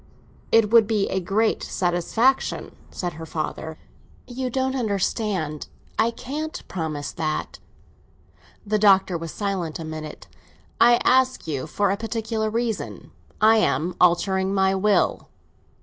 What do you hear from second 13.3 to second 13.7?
I